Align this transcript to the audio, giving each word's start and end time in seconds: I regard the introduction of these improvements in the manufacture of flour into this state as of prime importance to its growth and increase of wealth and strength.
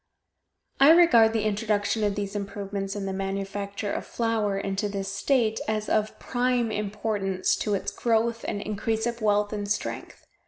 I 0.79 0.89
regard 0.93 1.31
the 1.31 1.43
introduction 1.43 2.03
of 2.03 2.15
these 2.15 2.35
improvements 2.35 2.95
in 2.95 3.05
the 3.05 3.13
manufacture 3.13 3.93
of 3.93 4.03
flour 4.03 4.57
into 4.57 4.89
this 4.89 5.13
state 5.13 5.59
as 5.67 5.89
of 5.89 6.17
prime 6.17 6.71
importance 6.71 7.55
to 7.57 7.75
its 7.75 7.91
growth 7.91 8.43
and 8.47 8.63
increase 8.63 9.05
of 9.05 9.21
wealth 9.21 9.53
and 9.53 9.69
strength. 9.69 10.25